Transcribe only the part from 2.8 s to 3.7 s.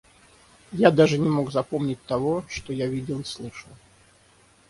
видел и слышал.